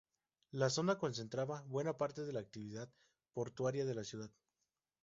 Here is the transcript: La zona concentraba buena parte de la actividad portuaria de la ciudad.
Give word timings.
La 0.61 0.69
zona 0.71 0.95
concentraba 0.97 1.61
buena 1.67 1.95
parte 1.95 2.25
de 2.25 2.33
la 2.33 2.39
actividad 2.39 2.89
portuaria 3.33 3.85
de 3.85 3.93
la 3.93 4.03
ciudad. 4.03 4.31